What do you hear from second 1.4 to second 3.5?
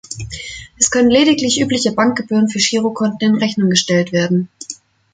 übliche Bankgebühren für Girokonten in